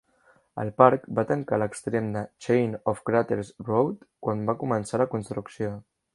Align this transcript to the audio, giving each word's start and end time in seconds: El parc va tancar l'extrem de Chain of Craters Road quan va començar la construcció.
El 0.61 0.69
parc 0.81 1.03
va 1.19 1.25
tancar 1.31 1.59
l'extrem 1.63 2.07
de 2.15 2.23
Chain 2.47 2.73
of 2.93 3.05
Craters 3.11 3.53
Road 3.69 4.03
quan 4.29 4.43
va 4.51 4.59
començar 4.65 5.03
la 5.05 5.11
construcció. 5.15 5.73